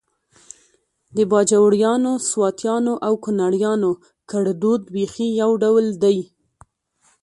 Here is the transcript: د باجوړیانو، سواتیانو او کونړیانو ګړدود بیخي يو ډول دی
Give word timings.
د 1.15 1.17
باجوړیانو، 1.31 2.11
سواتیانو 2.29 2.93
او 3.05 3.13
کونړیانو 3.23 3.91
ګړدود 4.31 4.81
بیخي 4.95 5.27
يو 5.41 5.49
ډول 5.63 5.85
دی 6.03 6.17